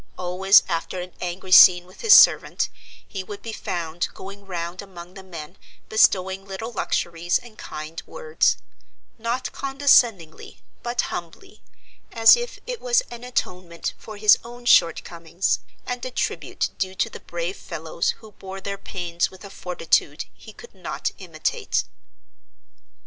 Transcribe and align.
Always 0.17 0.63
after 0.67 0.99
an 0.99 1.13
angry 1.21 1.51
scene 1.51 1.85
with 1.85 2.01
his 2.01 2.17
servant, 2.17 2.69
he 3.07 3.23
would 3.23 3.43
be 3.43 3.53
found 3.53 4.07
going 4.15 4.47
round 4.47 4.81
among 4.81 5.13
the 5.13 5.21
men 5.21 5.59
bestowing 5.89 6.43
little 6.43 6.71
luxuries 6.71 7.37
and 7.37 7.55
kind 7.55 8.01
words; 8.07 8.57
not 9.19 9.51
condescendingly, 9.51 10.63
but 10.81 11.01
humbly, 11.13 11.61
as 12.11 12.35
if 12.35 12.59
it 12.65 12.81
was 12.81 13.01
an 13.11 13.23
atonement 13.23 13.93
for 13.95 14.17
his 14.17 14.39
own 14.43 14.65
shortcomings, 14.65 15.59
and 15.85 16.03
a 16.03 16.09
tribute 16.09 16.71
due 16.79 16.95
to 16.95 17.07
the 17.07 17.19
brave 17.19 17.57
fellows 17.57 18.09
who 18.17 18.31
bore 18.31 18.59
their 18.59 18.79
pains 18.79 19.29
with 19.29 19.45
a 19.45 19.51
fortitude 19.51 20.25
he 20.33 20.51
could 20.51 20.73
not 20.73 21.11
imitate. 21.19 21.83